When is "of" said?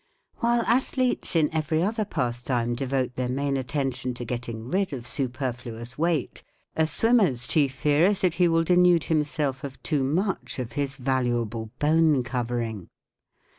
4.93-5.05, 9.63-9.79, 10.57-10.71